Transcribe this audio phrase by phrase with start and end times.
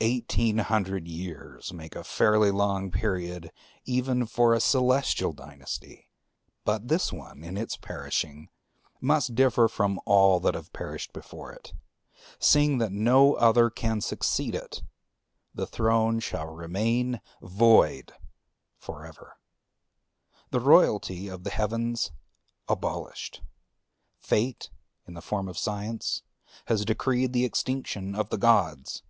[0.00, 3.52] Eighteen hundred years make a fairly long period
[3.84, 6.08] even for a celestial dynasty;
[6.64, 8.48] but this one in its perishing
[9.00, 11.72] must differ from all that have perished before it,
[12.40, 14.82] seeing that no other can succeed it;
[15.54, 18.12] the throne shall remain void
[18.76, 19.36] for ever,
[20.50, 22.14] the royalty of the Heavens be
[22.70, 23.42] abolished.
[24.18, 24.70] Fate,
[25.06, 26.24] in the form of Science,
[26.64, 29.04] has decreed the extinction of the gods.